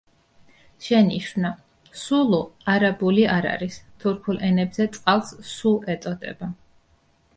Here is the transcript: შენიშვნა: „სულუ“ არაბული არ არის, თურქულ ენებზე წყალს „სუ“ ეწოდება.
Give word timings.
შენიშვნა: 0.85 1.51
„სულუ“ 2.03 2.39
არაბული 2.75 3.27
არ 3.35 3.49
არის, 3.51 3.77
თურქულ 4.05 4.41
ენებზე 4.49 4.89
წყალს 4.97 5.35
„სუ“ 5.55 5.79
ეწოდება. 5.97 6.55